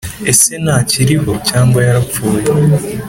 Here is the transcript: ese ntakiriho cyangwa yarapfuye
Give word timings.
ese 0.31 0.51
ntakiriho 0.63 1.31
cyangwa 1.49 1.79
yarapfuye 1.87 2.43